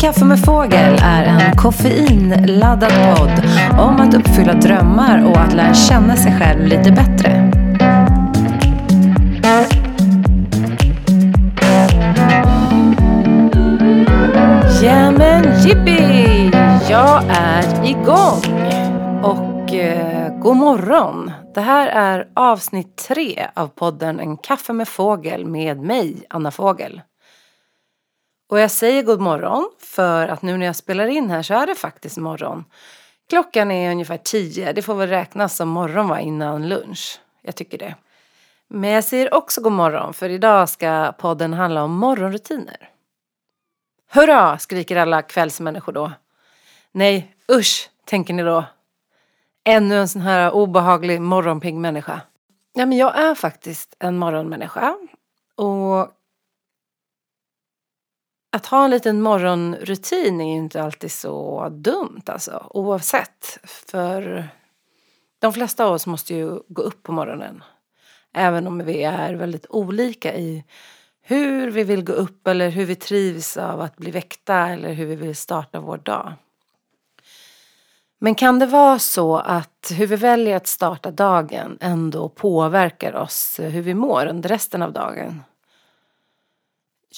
kaffe 0.00 0.24
med 0.24 0.44
fågel 0.44 0.98
är 1.02 1.24
en 1.24 1.56
koffeinladdad 1.56 2.90
podd 2.90 3.44
om 3.80 4.00
att 4.00 4.14
uppfylla 4.14 4.52
drömmar 4.52 5.24
och 5.24 5.36
att 5.36 5.52
lära 5.52 5.74
känna 5.74 6.16
sig 6.16 6.38
själv 6.38 6.66
lite 6.66 6.92
bättre. 6.92 7.50
Jamen 14.82 15.44
jippi! 15.64 16.50
Jag 16.88 17.22
är 17.28 17.84
igång! 17.84 18.70
Och 19.22 19.74
eh, 19.74 20.38
god 20.38 20.56
morgon! 20.56 21.30
Det 21.54 21.60
här 21.60 21.88
är 21.88 22.28
avsnitt 22.34 22.96
tre 23.08 23.46
av 23.54 23.66
podden 23.66 24.20
En 24.20 24.36
kaffe 24.36 24.72
med 24.72 24.88
fågel 24.88 25.46
med 25.46 25.80
mig, 25.80 26.26
Anna 26.30 26.50
Fågel. 26.50 27.00
Och 28.50 28.60
jag 28.60 28.70
säger 28.70 29.02
god 29.02 29.20
morgon 29.20 29.70
för 29.78 30.28
att 30.28 30.42
nu 30.42 30.56
när 30.56 30.66
jag 30.66 30.76
spelar 30.76 31.06
in 31.06 31.30
här 31.30 31.42
så 31.42 31.54
är 31.54 31.66
det 31.66 31.74
faktiskt 31.74 32.16
morgon. 32.16 32.64
Klockan 33.28 33.70
är 33.70 33.90
ungefär 33.90 34.16
tio, 34.16 34.72
det 34.72 34.82
får 34.82 34.94
väl 34.94 35.08
räknas 35.08 35.56
som 35.56 35.68
morgon 35.68 36.08
va, 36.08 36.20
innan 36.20 36.68
lunch. 36.68 37.20
Jag 37.42 37.56
tycker 37.56 37.78
det. 37.78 37.94
Men 38.68 38.90
jag 38.90 39.04
säger 39.04 39.34
också 39.34 39.60
god 39.60 39.72
morgon 39.72 40.14
för 40.14 40.28
idag 40.28 40.68
ska 40.68 41.12
podden 41.18 41.52
handla 41.52 41.82
om 41.82 41.92
morgonrutiner. 41.92 42.90
Hurra, 44.12 44.58
skriker 44.58 44.96
alla 44.96 45.22
kvällsmänniskor 45.22 45.92
då. 45.92 46.12
Nej, 46.92 47.34
usch, 47.52 47.90
tänker 48.04 48.34
ni 48.34 48.42
då. 48.42 48.64
Ännu 49.64 49.98
en 49.98 50.08
sån 50.08 50.22
här 50.22 50.50
obehaglig 50.50 51.20
morgonpigg 51.20 51.74
människa. 51.74 52.20
Ja, 52.72 52.86
men 52.86 52.98
jag 52.98 53.18
är 53.18 53.34
faktiskt 53.34 53.96
en 53.98 54.18
morgonmänniska. 54.18 54.96
Och 55.56 56.19
att 58.50 58.66
ha 58.66 58.84
en 58.84 58.90
liten 58.90 59.22
morgonrutin 59.22 60.40
är 60.40 60.44
ju 60.44 60.56
inte 60.56 60.82
alltid 60.82 61.12
så 61.12 61.68
dumt 61.68 62.22
alltså, 62.26 62.66
oavsett. 62.70 63.58
För 63.64 64.48
de 65.38 65.52
flesta 65.52 65.84
av 65.84 65.92
oss 65.92 66.06
måste 66.06 66.34
ju 66.34 66.58
gå 66.68 66.82
upp 66.82 67.02
på 67.02 67.12
morgonen. 67.12 67.62
Även 68.34 68.66
om 68.66 68.78
vi 68.78 69.02
är 69.02 69.34
väldigt 69.34 69.66
olika 69.68 70.34
i 70.34 70.64
hur 71.22 71.70
vi 71.70 71.84
vill 71.84 72.04
gå 72.04 72.12
upp 72.12 72.46
eller 72.46 72.70
hur 72.70 72.84
vi 72.84 72.94
trivs 72.94 73.56
av 73.56 73.80
att 73.80 73.96
bli 73.96 74.10
väckta 74.10 74.68
eller 74.68 74.92
hur 74.92 75.06
vi 75.06 75.16
vill 75.16 75.36
starta 75.36 75.80
vår 75.80 75.98
dag. 75.98 76.32
Men 78.18 78.34
kan 78.34 78.58
det 78.58 78.66
vara 78.66 78.98
så 78.98 79.36
att 79.36 79.92
hur 79.94 80.06
vi 80.06 80.16
väljer 80.16 80.56
att 80.56 80.66
starta 80.66 81.10
dagen 81.10 81.78
ändå 81.80 82.28
påverkar 82.28 83.14
oss 83.14 83.56
hur 83.62 83.82
vi 83.82 83.94
mår 83.94 84.26
under 84.26 84.48
resten 84.48 84.82
av 84.82 84.92
dagen? 84.92 85.42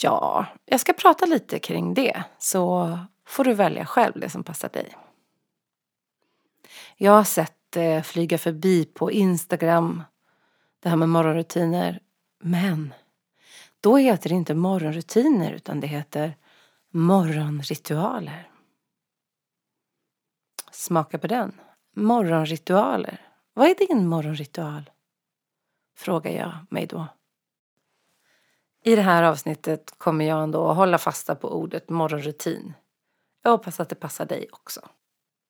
Ja, 0.00 0.46
jag 0.64 0.80
ska 0.80 0.92
prata 0.92 1.26
lite 1.26 1.58
kring 1.58 1.94
det 1.94 2.24
så 2.38 2.98
får 3.26 3.44
du 3.44 3.54
välja 3.54 3.86
själv 3.86 4.20
det 4.20 4.30
som 4.30 4.44
passar 4.44 4.68
dig. 4.68 4.96
Jag 6.96 7.12
har 7.12 7.24
sett 7.24 7.76
eh, 7.76 8.02
flyga 8.02 8.38
förbi 8.38 8.84
på 8.84 9.10
Instagram 9.12 10.02
det 10.80 10.88
här 10.88 10.96
med 10.96 11.08
morgonrutiner. 11.08 12.00
Men 12.40 12.94
då 13.80 13.96
heter 13.96 14.28
det 14.28 14.34
inte 14.34 14.54
morgonrutiner 14.54 15.52
utan 15.52 15.80
det 15.80 15.86
heter 15.86 16.36
morgonritualer. 16.90 18.50
Smaka 20.70 21.18
på 21.18 21.26
den. 21.26 21.60
Morgonritualer. 21.96 23.20
Vad 23.54 23.70
är 23.70 23.74
din 23.88 24.06
morgonritual? 24.06 24.90
Frågar 25.96 26.30
jag 26.30 26.52
mig 26.70 26.86
då. 26.86 27.06
I 28.84 28.96
det 28.96 29.02
här 29.02 29.22
avsnittet 29.22 29.94
kommer 29.98 30.24
jag 30.24 30.42
ändå 30.42 30.68
att 30.68 30.76
hålla 30.76 30.98
fasta 30.98 31.34
på 31.34 31.48
ordet 31.48 31.88
morgonrutin. 31.88 32.74
Jag 33.42 33.50
hoppas 33.50 33.80
att 33.80 33.88
det 33.88 33.94
passar 33.94 34.26
dig 34.26 34.48
också. 34.52 34.80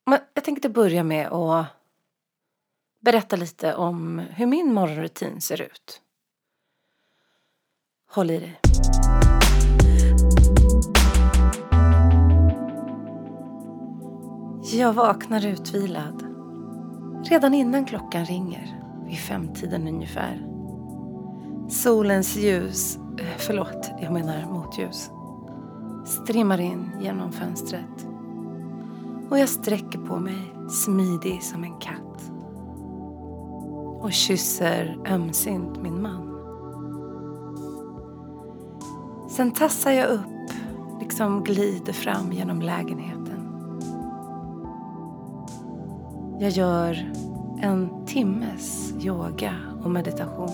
Men 0.06 0.18
jag 0.34 0.44
tänkte 0.44 0.68
börja 0.68 1.02
med 1.04 1.28
att 1.28 1.66
berätta 3.00 3.36
lite 3.36 3.74
om 3.74 4.18
hur 4.18 4.46
min 4.46 4.74
morgonrutin 4.74 5.40
ser 5.40 5.62
ut. 5.62 6.00
Håll 8.10 8.30
i 8.30 8.38
dig. 8.38 8.60
Jag 14.72 14.92
vaknar 14.92 15.46
utvilad. 15.46 16.22
Redan 17.24 17.54
innan 17.54 17.84
klockan 17.84 18.24
ringer, 18.24 18.82
vid 19.06 19.18
femtiden 19.18 19.88
ungefär. 19.88 20.46
Solens 21.68 22.36
ljus, 22.36 22.98
Eh, 23.18 23.24
förlåt, 23.36 23.90
jag 24.00 24.12
menar 24.12 24.46
motljus, 24.50 25.10
strimmar 26.04 26.60
in 26.60 26.90
genom 27.00 27.32
fönstret. 27.32 28.06
Och 29.30 29.38
jag 29.38 29.48
sträcker 29.48 29.98
på 29.98 30.16
mig, 30.16 30.54
smidig 30.70 31.42
som 31.42 31.64
en 31.64 31.78
katt. 31.78 32.32
Och 34.00 34.12
kysser 34.12 34.98
ömsint 35.06 35.82
min 35.82 36.02
man. 36.02 36.28
Sen 39.30 39.50
tassar 39.50 39.90
jag 39.90 40.08
upp, 40.10 40.52
liksom 41.00 41.44
glider 41.44 41.92
fram 41.92 42.32
genom 42.32 42.62
lägenheten. 42.62 43.48
Jag 46.40 46.50
gör 46.50 47.12
en 47.60 48.06
timmes 48.06 48.94
yoga 49.00 49.54
och 49.84 49.90
meditation. 49.90 50.50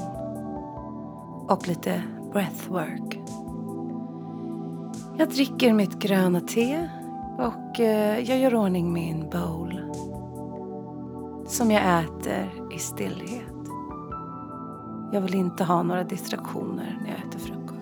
Och 1.49 1.69
lite 1.69 2.03
breathwork. 2.33 3.21
Jag 5.19 5.29
dricker 5.29 5.73
mitt 5.73 5.99
gröna 5.99 6.41
te 6.41 6.89
och 7.39 7.81
eh, 7.81 8.19
jag 8.31 8.39
gör 8.39 8.55
ordning 8.55 8.93
min 8.93 9.31
bowl. 9.31 9.81
Som 11.47 11.71
jag 11.71 12.03
äter 12.05 12.73
i 12.75 12.79
stillhet. 12.79 13.55
Jag 15.13 15.21
vill 15.21 15.35
inte 15.35 15.65
ha 15.65 15.83
några 15.83 16.05
distraktioner 16.05 16.99
när 17.03 17.09
jag 17.11 17.19
äter 17.19 17.39
frukost. 17.39 17.79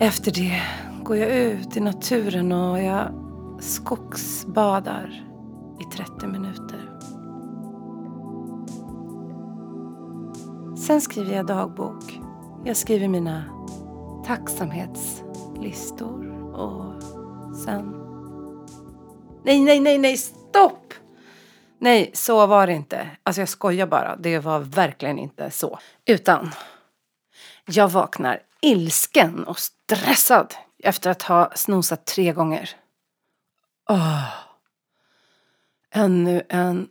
Efter 0.00 0.32
det 0.32 0.62
går 1.04 1.16
jag 1.16 1.36
ut 1.36 1.76
i 1.76 1.80
naturen 1.80 2.52
och 2.52 2.82
jag 2.82 3.08
skogsbadar 3.60 5.24
i 5.80 5.96
30 5.96 6.26
minuter. 6.26 6.91
Sen 10.92 11.00
skriver 11.00 11.36
jag 11.36 11.46
dagbok. 11.46 12.20
Jag 12.64 12.76
skriver 12.76 13.08
mina 13.08 13.44
tacksamhetslistor 14.26 16.52
och 16.54 17.02
sen... 17.64 17.90
Nej, 19.44 19.60
nej, 19.60 19.80
nej, 19.80 19.98
nej, 19.98 20.16
stopp! 20.16 20.94
Nej, 21.78 22.10
så 22.14 22.46
var 22.46 22.66
det 22.66 22.72
inte. 22.72 23.10
Alltså 23.22 23.42
jag 23.42 23.48
skojar 23.48 23.86
bara. 23.86 24.16
Det 24.16 24.38
var 24.38 24.60
verkligen 24.60 25.18
inte 25.18 25.50
så. 25.50 25.78
Utan 26.04 26.50
jag 27.66 27.88
vaknar 27.88 28.42
ilsken 28.60 29.44
och 29.44 29.58
stressad 29.58 30.54
efter 30.78 31.10
att 31.10 31.22
ha 31.22 31.52
snosat 31.54 32.06
tre 32.06 32.32
gånger. 32.32 32.70
Åh. 33.88 34.24
Ännu 35.90 36.42
en 36.48 36.88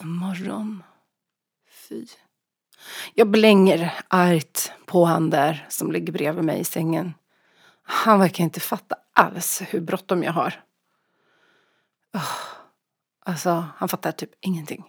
morgon. 0.00 0.82
Fy. 1.88 2.06
Jag 3.14 3.30
blänger 3.30 3.94
argt 4.08 4.72
på 4.86 5.04
han 5.04 5.30
där 5.30 5.66
som 5.68 5.92
ligger 5.92 6.12
bredvid 6.12 6.44
mig 6.44 6.60
i 6.60 6.64
sängen. 6.64 7.14
Han 7.82 8.20
verkar 8.20 8.44
inte 8.44 8.60
fatta 8.60 8.96
alls 9.12 9.62
hur 9.68 9.80
bråttom 9.80 10.22
jag 10.22 10.32
har. 10.32 10.62
Oh. 12.14 12.32
Alltså, 13.24 13.64
han 13.76 13.88
fattar 13.88 14.12
typ 14.12 14.30
ingenting. 14.40 14.84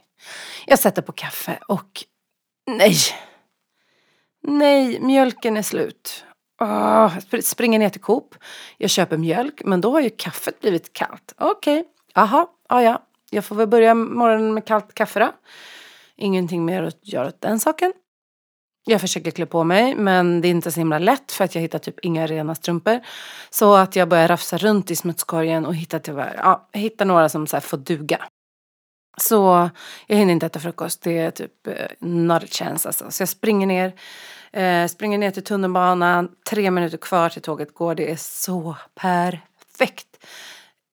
Jag 0.65 0.79
sätter 0.79 1.01
på 1.01 1.11
kaffe 1.11 1.59
och 1.67 2.03
nej. 2.67 2.95
Nej, 4.43 4.99
mjölken 4.99 5.57
är 5.57 5.61
slut. 5.61 6.25
Oh, 6.59 7.17
springer 7.41 7.79
ner 7.79 7.89
till 7.89 8.01
Coop. 8.01 8.35
Jag 8.77 8.89
köper 8.89 9.17
mjölk, 9.17 9.61
men 9.65 9.81
då 9.81 9.91
har 9.91 9.99
ju 9.99 10.09
kaffet 10.09 10.59
blivit 10.59 10.93
kallt. 10.93 11.33
Okej, 11.37 11.79
okay. 11.79 11.91
aha, 12.15 12.51
ja, 12.69 12.81
ja. 12.81 13.03
Jag 13.29 13.45
får 13.45 13.55
väl 13.55 13.67
börja 13.67 13.93
morgonen 13.93 14.53
med 14.53 14.65
kallt 14.65 14.93
kaffe 14.93 15.19
då. 15.19 15.31
Ingenting 16.17 16.65
mer 16.65 16.83
att 16.83 17.07
göra 17.07 17.27
åt 17.27 17.41
den 17.41 17.59
saken. 17.59 17.93
Jag 18.85 19.01
försöker 19.01 19.31
klä 19.31 19.45
på 19.45 19.63
mig 19.63 19.95
men 19.95 20.41
det 20.41 20.47
är 20.47 20.49
inte 20.49 20.71
så 20.71 20.79
himla 20.79 20.99
lätt 20.99 21.31
för 21.31 21.43
att 21.43 21.55
jag 21.55 21.61
hittar 21.61 21.79
typ 21.79 21.99
inga 21.99 22.27
rena 22.27 22.55
strumpor. 22.55 22.99
Så 23.49 23.75
att 23.75 23.95
jag 23.95 24.09
börjar 24.09 24.27
rafsa 24.27 24.57
runt 24.57 24.91
i 24.91 24.95
smutskorgen 24.95 25.65
och 25.65 25.75
hittar 25.75 25.99
tyvärr, 25.99 26.39
ja, 26.43 26.69
hittar 26.73 27.05
några 27.05 27.29
som 27.29 27.47
så 27.47 27.61
får 27.61 27.77
duga. 27.77 28.19
Så 29.21 29.69
jag 30.07 30.17
hinner 30.17 30.33
inte 30.33 30.45
äta 30.45 30.59
frukost, 30.59 31.01
det 31.01 31.17
är 31.17 31.31
typ 31.31 31.67
eh, 31.67 31.73
not 31.99 32.43
a 32.43 32.47
chance 32.49 32.89
alltså. 32.89 33.11
Så 33.11 33.21
jag 33.21 33.29
springer 33.29 33.67
ner, 33.67 33.93
eh, 34.51 34.87
springer 34.87 35.17
ner 35.17 35.31
till 35.31 35.43
tunnelbanan, 35.43 36.31
tre 36.49 36.71
minuter 36.71 36.97
kvar 36.97 37.29
till 37.29 37.41
tåget 37.41 37.73
går, 37.73 37.95
det 37.95 38.11
är 38.11 38.15
så 38.15 38.75
perfekt. 38.95 40.07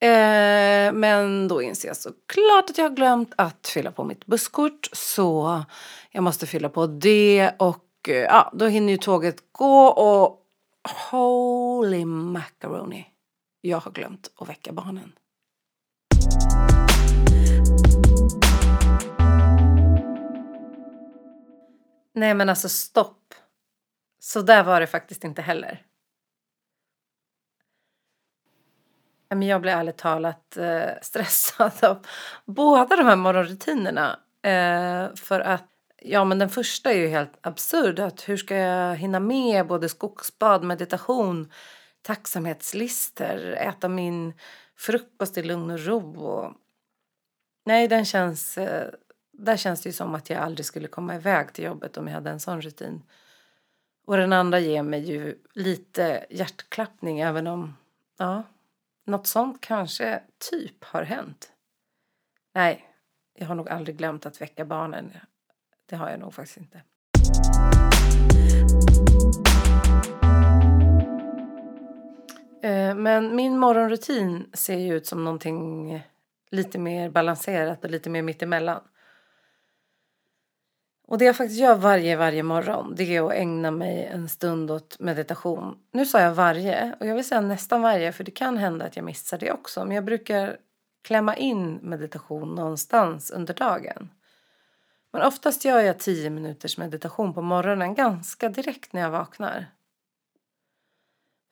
Eh, 0.05 0.93
men 0.93 1.49
då 1.49 1.63
inser 1.63 1.89
jag 1.89 1.97
såklart 1.97 2.71
att 2.71 2.79
jag 2.79 2.85
har 2.85 2.97
glömt 2.97 3.33
att 3.37 3.67
fylla 3.67 3.93
på 3.93 4.05
mitt 4.05 4.27
busskort. 4.27 4.89
Så 4.93 5.63
jag 6.11 6.25
måste 6.25 6.47
fylla 6.47 6.69
på 6.69 6.87
det 6.87 7.51
och 7.59 8.09
eh, 8.09 8.15
ja, 8.15 8.53
då 8.55 8.67
hinner 8.67 8.93
ju 8.93 8.97
tåget 8.97 9.37
gå 9.53 9.87
och 9.87 10.41
holy 11.11 12.05
macaroni. 12.05 13.07
Jag 13.61 13.81
har 13.81 13.91
glömt 13.91 14.31
att 14.37 14.49
väcka 14.49 14.73
barnen. 14.73 15.13
Nej 22.15 22.35
men 22.35 22.49
alltså 22.49 22.69
stopp. 22.69 23.35
Så 24.21 24.43
där 24.43 24.65
var 24.65 24.81
det 24.81 24.87
faktiskt 24.87 25.25
inte 25.25 25.43
heller. 25.43 25.83
Jag 29.43 29.61
blir 29.61 29.73
ärligt 29.73 29.97
talat 29.97 30.57
eh, 30.57 30.91
stressad 31.03 31.73
av 31.83 32.07
båda 32.45 32.97
de 32.97 33.07
här 33.07 33.17
morgonrutinerna. 33.17 34.19
Eh, 34.43 35.15
för 35.15 35.41
att, 35.41 35.69
ja 36.03 36.25
men 36.25 36.39
den 36.39 36.51
första 36.51 36.93
är 36.93 36.97
ju 36.97 37.09
helt 37.09 37.39
absurd. 37.41 37.99
Att 37.99 38.29
hur 38.29 38.37
ska 38.37 38.57
jag 38.57 38.97
hinna 38.97 39.21
med 39.21 39.67
både 39.67 39.89
skogsbad, 39.89 40.65
meditation, 40.65 41.53
tacksamhetslister, 42.03 43.57
äta 43.61 43.89
min 43.89 44.33
frukost 44.77 45.39
i 45.39 45.43
lugn 45.43 45.71
och 45.71 45.81
ro. 45.81 46.25
Och... 46.25 46.53
Nej, 47.67 47.89
den 47.89 48.05
känns, 48.05 48.59
eh, 48.59 48.91
där 49.33 49.57
känns 49.57 49.83
det 49.83 49.89
ju 49.89 49.93
som 49.93 50.15
att 50.15 50.31
jag 50.31 50.43
aldrig 50.43 50.67
skulle 50.67 50.89
komma 50.89 51.15
iväg 51.15 51.53
till 51.53 51.65
jobbet 51.65 51.97
om 51.97 52.07
jag 52.07 52.15
hade 52.15 52.31
en 52.31 52.41
sån 52.41 52.63
rutin. 52.63 53.03
Och 54.07 54.17
den 54.17 54.33
andra 54.33 54.59
ger 54.59 54.83
mig 54.83 55.01
ju 55.01 55.39
lite 55.55 56.27
hjärtklappning 56.31 57.21
även 57.21 57.47
om, 57.47 57.77
ja, 58.19 58.43
något 59.05 59.27
sånt 59.27 59.61
kanske 59.61 60.23
typ 60.51 60.85
har 60.85 61.03
hänt. 61.03 61.53
Nej, 62.55 62.85
jag 63.35 63.47
har 63.47 63.55
nog 63.55 63.69
aldrig 63.69 63.97
glömt 63.97 64.27
att 64.27 64.41
väcka 64.41 64.65
barnen. 64.65 65.13
Det 65.87 65.97
har 65.97 66.11
jag 66.11 66.21
nog 66.21 66.35
faktiskt 66.35 66.57
inte. 66.57 66.83
Eh, 72.63 72.95
men 72.95 73.37
min 73.37 73.59
morgonrutin 73.59 74.51
ser 74.53 74.79
ju 74.79 74.95
ut 74.95 75.07
som 75.07 75.25
någonting 75.25 76.03
lite 76.51 76.79
mer 76.79 77.11
balanserat 77.11 77.85
och 77.85 77.91
lite 77.91 78.11
mer 78.11 78.23
mittemellan. 78.23 78.81
Och 81.07 81.19
det 81.19 81.25
jag 81.25 81.37
faktiskt 81.37 81.61
gör 81.61 81.75
varje, 81.75 82.17
varje 82.17 82.43
morgon 82.43 82.95
det 82.97 83.17
är 83.17 83.23
att 83.23 83.33
ägna 83.33 83.71
mig 83.71 84.05
en 84.05 84.29
stund 84.29 84.71
åt 84.71 84.99
meditation. 84.99 85.79
Nu 85.93 86.07
sa 86.07 86.21
jag 86.21 86.35
varje 86.35 86.97
och 87.01 87.07
jag 87.07 87.15
vill 87.15 87.25
säga 87.25 87.41
nästan 87.41 87.83
varje 87.83 88.13
för 88.13 88.25
det 88.25 88.31
kan 88.31 88.57
hända 88.57 88.85
att 88.85 88.97
jag 88.97 89.05
missar 89.05 89.39
det 89.39 89.53
också. 89.53 89.85
Men 89.85 89.95
jag 89.95 90.05
brukar 90.05 90.57
klämma 91.03 91.37
in 91.37 91.75
meditation 91.75 92.55
någonstans 92.55 93.31
under 93.31 93.55
dagen. 93.55 94.11
Men 95.13 95.23
oftast 95.23 95.65
gör 95.65 95.81
jag 95.81 95.99
tio 95.99 96.31
minuters 96.31 96.79
meditation 96.79 97.35
på 97.35 97.43
morgonen 97.43 97.95
ganska 97.95 98.49
direkt 98.49 98.93
när 98.93 99.01
jag 99.01 99.11
vaknar. 99.11 99.67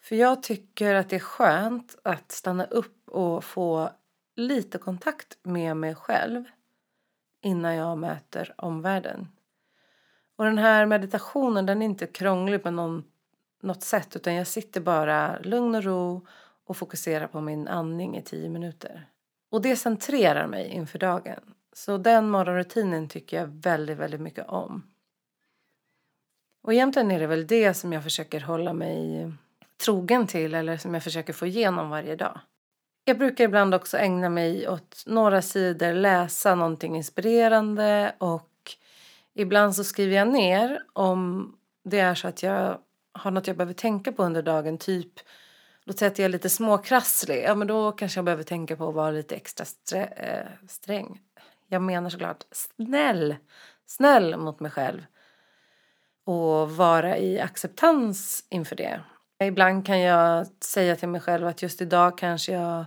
För 0.03 0.17
jag 0.17 0.43
tycker 0.43 0.95
att 0.95 1.09
det 1.09 1.17
är 1.17 1.21
skönt 1.21 1.97
att 2.05 2.33
stanna 2.33 2.65
upp 2.65 3.09
och 3.09 3.45
få 3.45 3.91
lite 4.37 4.79
kontakt 4.79 5.39
med 5.43 5.77
mig 5.77 5.95
själv 5.95 6.45
innan 7.43 7.75
jag 7.75 7.99
möter 7.99 8.55
omvärlden. 8.57 9.29
Och 10.43 10.47
den 10.47 10.59
här 10.59 10.87
meditationen 10.87 11.67
den 11.67 11.83
är 11.83 11.87
inte 11.87 12.07
krånglig 12.07 12.63
på 12.63 12.71
någon, 12.71 13.05
något 13.61 13.83
sätt 13.83 14.17
utan 14.17 14.35
jag 14.35 14.47
sitter 14.47 14.81
bara 14.81 15.39
lugn 15.39 15.75
och 15.75 15.85
ro 15.85 16.27
och 16.67 16.77
fokuserar 16.77 17.27
på 17.27 17.41
min 17.41 17.69
andning 17.69 18.17
i 18.17 18.23
tio 18.23 18.49
minuter. 18.49 19.07
Och 19.51 19.63
det 19.63 19.77
centrerar 19.77 20.47
mig 20.47 20.69
inför 20.69 20.99
dagen. 20.99 21.41
Så 21.73 21.99
den 21.99 22.31
morgonrutinen 22.31 23.09
tycker 23.09 23.37
jag 23.37 23.47
väldigt, 23.47 23.99
väldigt 23.99 24.21
mycket 24.21 24.49
om. 24.49 24.83
Och 26.63 26.73
egentligen 26.73 27.11
är 27.11 27.21
det 27.21 27.27
väl 27.27 27.47
det 27.47 27.75
som 27.75 27.93
jag 27.93 28.03
försöker 28.03 28.41
hålla 28.41 28.73
mig 28.73 29.33
trogen 29.85 30.27
till 30.27 30.55
eller 30.55 30.77
som 30.77 30.95
jag 30.95 31.03
försöker 31.03 31.33
få 31.33 31.47
igenom 31.47 31.91
varje 31.91 32.17
dag. 32.17 32.41
Jag 33.05 33.19
brukar 33.19 33.45
ibland 33.45 33.75
också 33.75 33.99
ägna 33.99 34.29
mig 34.29 34.69
åt 34.69 35.03
några 35.07 35.43
sidor, 35.43 35.93
läsa 35.93 36.55
någonting 36.55 36.97
inspirerande 36.97 38.15
och 38.19 38.49
ibland 39.35 39.77
så 39.77 39.85
skriver 39.85 40.17
jag 40.17 40.29
ner 40.29 40.83
om 40.93 41.53
det 41.85 42.01
är 42.01 42.15
så 42.15 42.29
att 42.29 42.43
jag 42.43 42.79
har 43.13 43.31
något 43.31 43.47
jag 43.47 43.57
behöver 43.57 43.75
tänka 43.75 44.13
på 44.13 44.23
under 44.25 44.43
dagen. 44.43 44.79
Typ, 44.79 45.13
låt 45.85 45.99
säga 45.99 46.11
att 46.11 46.19
jag 46.19 46.25
är 46.25 46.29
lite 46.29 46.51
småkrasslig. 46.51 47.45
Ja, 47.45 47.55
men 47.55 47.69
då 47.69 47.93
kanske 47.93 48.19
jag 48.19 48.25
behöver 48.25 48.43
tänka 48.43 48.77
på 48.77 48.89
att 48.89 48.95
vara 48.95 49.11
lite 49.11 49.35
extra 49.37 49.65
strä, 49.65 50.05
äh, 50.07 50.69
sträng. 50.69 51.21
Jag 51.69 51.83
menar 51.83 52.11
såklart 52.11 52.45
snäll. 52.53 53.37
Snäll 53.87 54.37
mot 54.37 54.61
mig 54.61 54.71
själv. 54.71 55.05
Och 56.25 56.71
vara 56.71 57.19
i 57.19 57.41
acceptans 57.41 58.45
inför 58.49 58.77
det. 58.77 59.01
Ibland 59.45 59.87
kan 59.87 60.01
jag 60.01 60.47
säga 60.47 60.97
till 60.97 61.09
mig 61.09 61.21
själv 61.21 61.47
att 61.47 61.63
just 61.63 61.81
idag 61.81 62.19
kanske 62.19 62.53
jag 62.53 62.85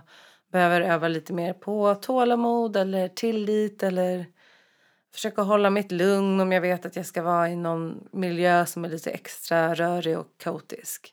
behöver 0.52 0.80
öva 0.80 1.08
lite 1.08 1.32
mer 1.32 1.52
på 1.52 1.94
tålamod 1.94 2.76
eller 2.76 3.08
tillit 3.08 3.82
eller 3.82 4.26
försöka 5.16 5.42
hålla 5.42 5.70
mitt 5.70 5.92
lugn 5.92 6.40
om 6.40 6.52
jag 6.52 6.60
vet 6.60 6.86
att 6.86 6.96
jag 6.96 7.06
ska 7.06 7.22
vara 7.22 7.50
i 7.50 7.56
någon 7.56 8.08
miljö 8.12 8.66
som 8.66 8.84
är 8.84 8.88
lite 8.88 9.10
extra 9.10 9.74
rörig 9.74 10.18
och 10.18 10.26
kaotisk. 10.36 11.12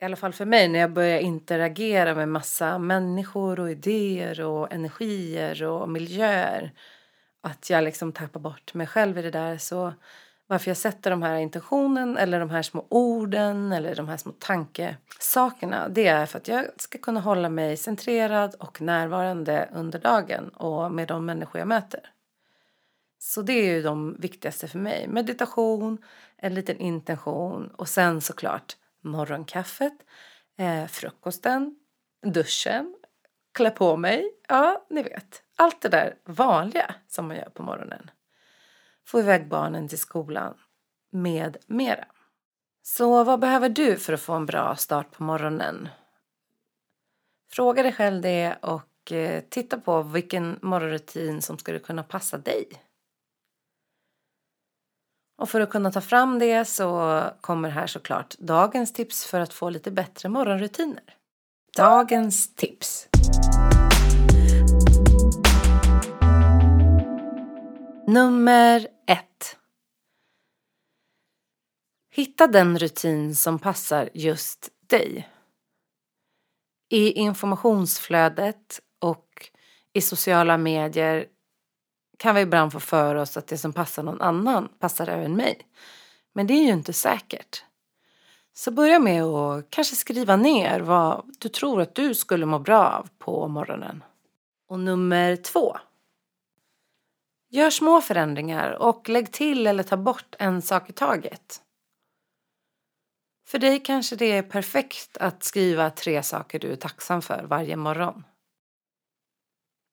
I 0.00 0.04
alla 0.04 0.16
fall 0.16 0.32
för 0.32 0.44
mig 0.44 0.68
när 0.68 0.78
jag 0.78 0.92
börjar 0.92 1.18
interagera 1.18 2.14
med 2.14 2.28
massa 2.28 2.78
människor 2.78 3.60
och 3.60 3.70
idéer 3.70 4.40
och 4.40 4.72
energier 4.72 5.62
och 5.62 5.88
miljöer. 5.88 6.72
Att 7.42 7.70
jag 7.70 7.84
liksom 7.84 8.12
tappar 8.12 8.40
bort 8.40 8.74
mig 8.74 8.86
själv 8.86 9.18
i 9.18 9.22
det 9.22 9.30
där. 9.30 9.58
Så 9.58 9.92
varför 10.46 10.70
jag 10.70 10.76
sätter 10.76 11.10
de 11.10 11.22
här 11.22 11.36
intentionen 11.36 12.16
eller 12.16 12.40
de 12.40 12.50
här 12.50 12.62
små 12.62 12.86
orden 12.88 13.72
eller 13.72 13.94
de 13.94 14.08
här 14.08 14.16
små 14.16 14.32
tankesakerna 14.38 15.88
det 15.88 16.06
är 16.06 16.26
för 16.26 16.38
att 16.38 16.48
jag 16.48 16.66
ska 16.76 16.98
kunna 16.98 17.20
hålla 17.20 17.48
mig 17.48 17.76
centrerad 17.76 18.54
och 18.54 18.80
närvarande 18.80 19.68
under 19.72 19.98
dagen 19.98 20.48
och 20.48 20.92
med 20.92 21.08
de 21.08 21.26
människor 21.26 21.58
jag 21.58 21.68
möter. 21.68 22.00
Så 23.22 23.42
det 23.42 23.52
är 23.52 23.74
ju 23.74 23.82
de 23.82 24.16
viktigaste 24.20 24.68
för 24.68 24.78
mig. 24.78 25.08
Meditation, 25.08 25.98
en 26.36 26.54
liten 26.54 26.78
intention 26.78 27.68
och 27.68 27.88
sen 27.88 28.20
såklart 28.20 28.76
morgonkaffet, 29.00 29.92
eh, 30.58 30.86
frukosten, 30.86 31.76
duschen, 32.22 32.96
klä 33.54 33.70
på 33.70 33.96
mig. 33.96 34.32
Ja, 34.48 34.86
ni 34.90 35.02
vet. 35.02 35.42
Allt 35.56 35.80
det 35.80 35.88
där 35.88 36.14
vanliga 36.24 36.94
som 37.08 37.28
man 37.28 37.36
gör 37.36 37.50
på 37.50 37.62
morgonen. 37.62 38.10
Få 39.06 39.20
iväg 39.20 39.48
barnen 39.48 39.88
till 39.88 39.98
skolan 39.98 40.54
med 41.10 41.56
mera. 41.66 42.04
Så 42.82 43.24
vad 43.24 43.40
behöver 43.40 43.68
du 43.68 43.96
för 43.96 44.12
att 44.12 44.20
få 44.20 44.32
en 44.32 44.46
bra 44.46 44.76
start 44.76 45.10
på 45.10 45.22
morgonen? 45.22 45.88
Fråga 47.50 47.82
dig 47.82 47.92
själv 47.92 48.22
det 48.22 48.56
och 48.62 49.12
eh, 49.12 49.42
titta 49.48 49.80
på 49.80 50.02
vilken 50.02 50.58
morgonrutin 50.62 51.42
som 51.42 51.58
skulle 51.58 51.78
kunna 51.78 52.02
passa 52.02 52.38
dig. 52.38 52.68
Och 55.40 55.50
för 55.50 55.60
att 55.60 55.70
kunna 55.70 55.92
ta 55.92 56.00
fram 56.00 56.38
det 56.38 56.64
så 56.64 57.22
kommer 57.40 57.68
här 57.68 57.86
såklart 57.86 58.34
dagens 58.38 58.92
tips 58.92 59.26
för 59.26 59.40
att 59.40 59.52
få 59.52 59.70
lite 59.70 59.90
bättre 59.90 60.28
morgonrutiner. 60.28 61.02
Dagens 61.76 62.54
tips. 62.54 63.08
Nummer 68.06 68.86
ett. 69.06 69.56
Hitta 72.14 72.46
den 72.46 72.78
rutin 72.78 73.34
som 73.34 73.58
passar 73.58 74.10
just 74.14 74.68
dig. 74.86 75.28
I 76.90 77.12
informationsflödet 77.12 78.80
och 78.98 79.50
i 79.92 80.00
sociala 80.00 80.58
medier 80.58 81.26
kan 82.20 82.34
vi 82.34 82.40
ibland 82.40 82.72
få 82.72 82.80
för 82.80 83.14
oss 83.14 83.36
att 83.36 83.46
det 83.46 83.58
som 83.58 83.72
passar 83.72 84.02
någon 84.02 84.20
annan 84.20 84.68
passar 84.78 85.08
även 85.08 85.36
mig. 85.36 85.58
Men 86.32 86.46
det 86.46 86.54
är 86.54 86.64
ju 86.64 86.72
inte 86.72 86.92
säkert. 86.92 87.64
Så 88.52 88.70
börja 88.70 88.98
med 88.98 89.24
att 89.24 89.70
kanske 89.70 89.96
skriva 89.96 90.36
ner 90.36 90.80
vad 90.80 91.24
du 91.38 91.48
tror 91.48 91.80
att 91.80 91.94
du 91.94 92.14
skulle 92.14 92.46
må 92.46 92.58
bra 92.58 92.88
av 92.88 93.08
på 93.18 93.48
morgonen. 93.48 94.04
Och 94.68 94.80
nummer 94.80 95.36
två. 95.36 95.76
Gör 97.50 97.70
små 97.70 98.00
förändringar 98.00 98.70
och 98.70 99.08
lägg 99.08 99.32
till 99.32 99.66
eller 99.66 99.82
ta 99.82 99.96
bort 99.96 100.34
en 100.38 100.62
sak 100.62 100.90
i 100.90 100.92
taget. 100.92 101.62
För 103.46 103.58
dig 103.58 103.82
kanske 103.82 104.16
det 104.16 104.32
är 104.32 104.42
perfekt 104.42 105.16
att 105.16 105.44
skriva 105.44 105.90
tre 105.90 106.22
saker 106.22 106.58
du 106.58 106.72
är 106.72 106.76
tacksam 106.76 107.22
för 107.22 107.44
varje 107.48 107.76
morgon. 107.76 108.24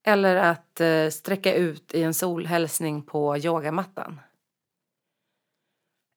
Eller 0.07 0.35
att 0.35 0.81
eh, 0.81 1.09
sträcka 1.09 1.53
ut 1.53 1.93
i 1.93 2.03
en 2.03 2.13
solhälsning 2.13 3.01
på 3.01 3.37
yogamattan. 3.37 4.21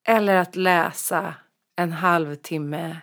Eller 0.08 0.36
att 0.36 0.56
läsa 0.56 1.34
en 1.76 1.92
halvtimme 1.92 3.00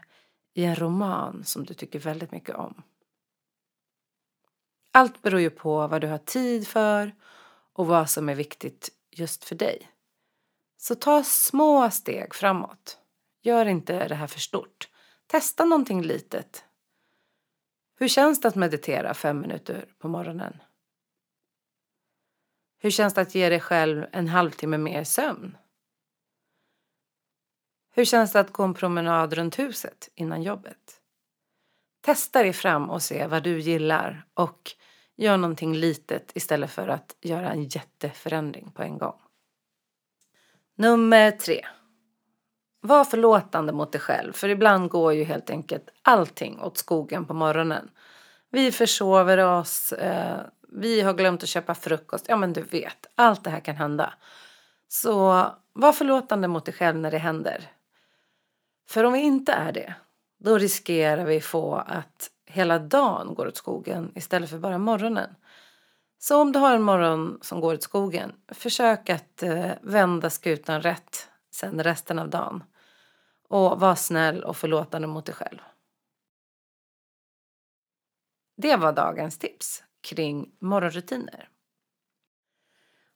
i 0.54 0.64
en 0.64 0.76
roman 0.76 1.44
som 1.44 1.66
du 1.66 1.74
tycker 1.74 2.00
väldigt 2.00 2.32
mycket 2.32 2.56
om. 2.56 2.84
Allt 4.92 5.22
beror 5.22 5.42
ju 5.42 5.50
på 5.50 5.88
vad 5.88 6.02
du 6.02 6.08
har 6.08 6.18
tid 6.18 6.68
för 6.68 7.16
och 7.74 7.88
vad 7.88 8.10
som 8.10 8.30
är 8.30 8.36
viktigt 8.36 8.90
just 9.12 9.44
för 9.44 9.56
dig. 9.56 9.92
Så 10.78 10.96
ta 10.96 11.24
små 11.24 11.92
steg 11.92 12.36
framåt. 12.36 12.98
Gör 13.42 13.66
inte 13.66 14.08
det 14.08 14.16
här 14.16 14.28
för 14.28 14.40
stort. 14.40 14.90
Testa 15.28 15.66
någonting 15.66 16.02
litet. 16.02 16.64
Hur 18.00 18.08
känns 18.08 18.42
det 18.42 18.48
att 18.48 18.56
meditera 18.56 19.14
fem 19.14 19.42
minuter 19.42 19.86
på 19.98 20.08
morgonen? 20.08 20.62
Hur 22.80 22.90
känns 22.90 23.14
det 23.14 23.22
att 23.22 23.36
ge 23.36 23.50
dig 23.50 23.60
själv 23.60 24.06
en 24.12 24.28
halvtimme 24.28 24.78
mer 24.78 25.04
sömn? 25.04 25.58
Hur 27.92 28.06
känns 28.06 28.32
det 28.32 28.40
att 28.40 28.54
gå 28.54 28.64
en 28.64 28.74
promenad 28.74 29.34
runt 29.34 29.60
huset 29.60 30.10
innan 30.16 30.44
jobbet? 30.44 31.02
Testa 32.02 32.44
dig 32.44 32.54
fram 32.54 32.90
och 32.90 33.02
se 33.02 33.28
vad 33.28 33.44
du 33.44 33.60
gillar 33.60 34.26
och 34.34 34.72
gör 35.16 35.38
någonting 35.38 35.76
litet 35.76 36.32
istället 36.36 36.72
för 36.72 36.88
att 36.88 37.16
göra 37.22 37.52
en 37.52 37.64
jätteförändring 37.64 38.72
på 38.72 38.84
en 38.84 38.98
gång. 38.98 39.22
Nummer 40.76 41.32
tre. 41.32 41.66
Var 42.82 43.06
förlåtande 43.06 43.74
mot 43.74 43.92
dig 43.92 44.02
själv, 44.02 44.34
för 44.34 44.50
ibland 44.50 44.90
går 44.90 45.14
ju 45.14 45.24
helt 45.24 45.50
enkelt 45.50 45.90
allting 46.02 46.62
åt 46.62 46.78
skogen 46.78 47.26
på 47.26 47.34
morgonen. 47.34 47.90
Vi 48.50 48.72
försover 48.72 49.38
oss, 49.38 49.94
eh, 49.94 50.40
vi 50.72 51.02
har 51.02 51.14
glömt 51.14 51.44
att 51.44 51.50
köpa 51.50 51.76
frukost. 51.76 52.26
Ja, 52.30 52.38
men 52.38 52.54
du 52.54 52.62
vet, 52.62 53.08
allt 53.16 53.44
det 53.44 53.50
här 53.50 53.60
kan 53.60 53.76
hända. 53.76 54.14
Så 54.88 55.46
var 55.74 55.92
förlåtande 55.92 56.48
mot 56.48 56.66
dig 56.66 56.74
själv 56.74 56.98
när 56.98 57.12
det 57.12 57.18
händer. 57.18 57.72
För 58.90 59.04
om 59.04 59.14
vi 59.14 59.20
inte 59.20 59.52
är 59.52 59.72
det, 59.72 59.96
då 60.40 60.58
riskerar 60.58 61.26
vi 61.26 61.42
få 61.42 61.76
att 61.76 62.32
hela 62.46 62.80
dagen 62.80 63.36
går 63.36 63.48
åt 63.48 63.58
skogen 63.58 64.12
istället 64.16 64.50
för 64.50 64.58
bara 64.58 64.78
morgonen. 64.78 65.36
Så 66.20 66.42
om 66.42 66.52
du 66.52 66.60
har 66.60 66.76
en 66.76 66.82
morgon 66.82 67.40
som 67.42 67.62
går 67.62 67.74
åt 67.74 67.84
skogen, 67.84 68.32
försök 68.48 69.10
att 69.10 69.44
eh, 69.44 69.72
vända 69.82 70.30
skutan 70.30 70.82
rätt 70.82 71.30
sen 71.52 71.84
resten 71.84 72.20
av 72.20 72.30
dagen. 72.30 72.64
Och 73.50 73.80
var 73.80 73.96
snäll 73.96 74.44
och 74.44 74.58
förlåtande 74.58 75.08
mot 75.08 75.26
dig 75.26 75.36
själv. 75.36 75.60
Det 78.58 78.76
var 78.76 78.94
dagens 78.94 79.40
tips 79.40 79.84
kring 80.08 80.50
morgonrutiner. 80.60 81.50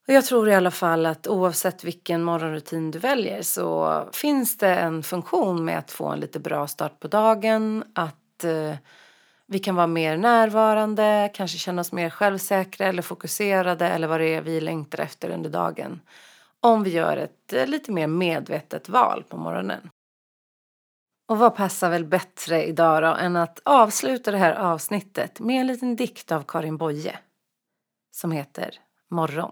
Och 0.07 0.13
jag 0.13 0.25
tror 0.25 0.49
i 0.49 0.53
alla 0.53 0.71
fall 0.71 1.05
att 1.05 1.27
oavsett 1.27 1.83
vilken 1.83 2.23
morgonrutin 2.23 2.91
du 2.91 2.99
väljer 2.99 3.41
så 3.41 4.03
finns 4.13 4.57
det 4.57 4.75
en 4.75 5.03
funktion 5.03 5.65
med 5.65 5.77
att 5.77 5.91
få 5.91 6.07
en 6.07 6.19
lite 6.19 6.39
bra 6.39 6.67
start 6.67 6.99
på 6.99 7.07
dagen, 7.07 7.83
att 7.95 8.43
eh, 8.43 8.75
vi 9.47 9.59
kan 9.59 9.75
vara 9.75 9.87
mer 9.87 10.17
närvarande, 10.17 11.31
kanske 11.33 11.57
känna 11.57 11.81
oss 11.81 11.91
mer 11.91 12.09
självsäkra 12.09 12.87
eller 12.87 13.01
fokuserade 13.01 13.87
eller 13.87 14.07
vad 14.07 14.19
det 14.19 14.35
är 14.35 14.41
vi 14.41 14.61
längtar 14.61 15.03
efter 15.03 15.29
under 15.29 15.49
dagen. 15.49 16.01
Om 16.59 16.83
vi 16.83 16.89
gör 16.89 17.17
ett 17.17 17.53
eh, 17.53 17.67
lite 17.67 17.91
mer 17.91 18.07
medvetet 18.07 18.89
val 18.89 19.23
på 19.29 19.37
morgonen. 19.37 19.89
Och 21.31 21.37
vad 21.37 21.55
passar 21.55 21.89
väl 21.89 22.05
bättre 22.05 22.65
idag 22.65 23.03
då 23.03 23.07
än 23.07 23.35
att 23.35 23.59
avsluta 23.65 24.31
det 24.31 24.37
här 24.37 24.53
avsnittet 24.53 25.39
med 25.39 25.61
en 25.61 25.67
liten 25.67 25.95
dikt 25.95 26.31
av 26.31 26.43
Karin 26.47 26.77
Boye 26.77 27.19
som 28.11 28.31
heter 28.31 28.79
Morgon. 29.09 29.51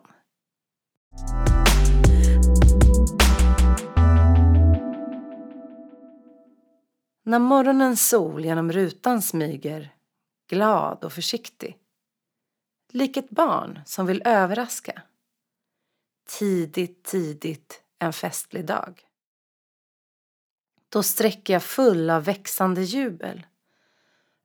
När 7.26 7.40
morgonens 7.40 8.10
sol 8.10 8.46
genom 8.46 8.72
rutan 8.72 9.22
smyger, 9.22 9.94
glad 10.50 11.04
och 11.04 11.14
försiktig. 11.14 11.78
Lik 12.94 13.18
ett 13.18 13.30
barn 13.30 13.80
som 13.86 14.06
vill 14.06 14.22
överraska. 14.26 15.02
Tidigt, 16.40 17.04
tidigt 17.04 17.84
en 18.00 18.14
festlig 18.14 18.66
dag. 18.66 19.09
Då 20.90 21.04
sträcker 21.04 21.54
jag 21.54 21.64
full 21.64 22.10
av 22.10 22.24
växande 22.24 22.82
jubel. 22.82 23.46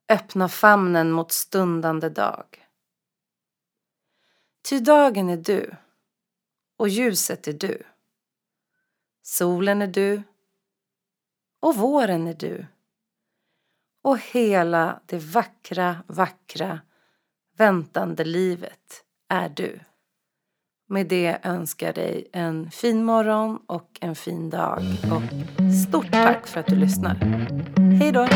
Öppna 0.09 0.49
famnen 0.49 1.11
mot 1.11 1.31
stundande 1.31 2.09
dag. 2.09 2.67
Ty 4.69 4.79
dagen 4.79 5.29
är 5.29 5.37
du 5.37 5.75
och 6.77 6.89
ljuset 6.89 7.47
är 7.47 7.53
du. 7.53 7.83
Solen 9.21 9.81
är 9.81 9.87
du 9.87 10.23
och 11.59 11.75
våren 11.75 12.27
är 12.27 12.33
du. 12.33 12.65
Och 14.01 14.19
hela 14.19 15.01
det 15.05 15.17
vackra, 15.17 16.03
vackra 16.07 16.79
väntande 17.57 18.23
livet 18.23 19.03
är 19.27 19.49
du. 19.49 19.79
Med 20.87 21.07
det 21.07 21.37
önskar 21.43 21.85
jag 21.87 21.95
dig 21.95 22.27
en 22.33 22.71
fin 22.71 23.03
morgon 23.03 23.59
och 23.67 23.89
en 24.01 24.15
fin 24.15 24.49
dag. 24.49 24.79
Och 25.11 25.21
stort 25.87 26.11
tack 26.11 26.47
för 26.47 26.59
att 26.59 26.67
du 26.67 26.75
lyssnar. 26.75 27.15
Hej 27.99 28.11
då! 28.11 28.27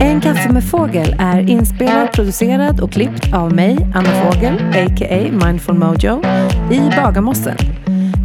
En 0.00 0.20
kaffe 0.20 0.52
med 0.52 0.64
fågel 0.64 1.16
är 1.18 1.50
inspelad, 1.50 2.12
producerad 2.12 2.80
och 2.80 2.92
klippt 2.92 3.34
av 3.34 3.54
mig, 3.54 3.78
Anna 3.94 4.10
Fågel, 4.10 4.54
a.k.a. 4.54 5.46
Mindful 5.46 5.74
Mojo, 5.74 6.22
i 6.72 6.90
Bagarmossen. 6.96 7.56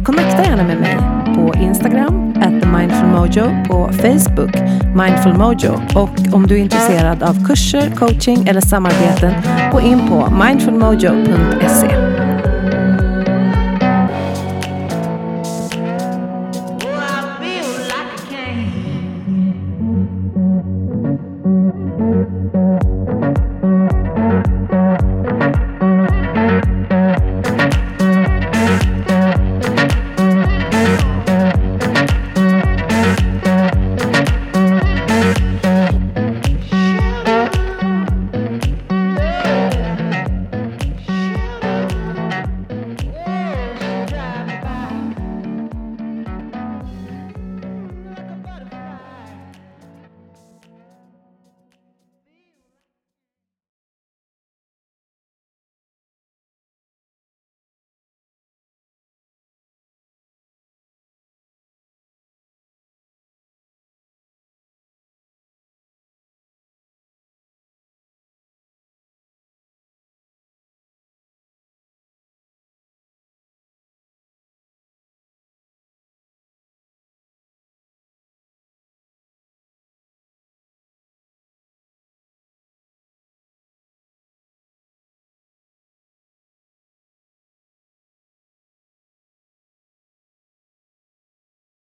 Connecta 0.04 0.42
gärna 0.42 0.62
med 0.62 0.80
mig 0.80 0.96
på 1.36 1.54
Instagram, 1.58 2.31
Mindful 2.78 3.08
Mojo, 3.08 3.64
på 3.68 3.90
Facebook, 3.92 4.54
Mindful 4.94 5.34
Mojo 5.34 5.72
och 5.94 6.34
om 6.34 6.46
du 6.46 6.54
är 6.54 6.58
intresserad 6.58 7.22
av 7.22 7.46
kurser, 7.46 7.90
coaching 7.96 8.48
eller 8.48 8.60
samarbeten, 8.60 9.32
gå 9.72 9.80
in 9.80 10.08
på 10.08 10.32
mindfulmojo.se. 10.44 12.11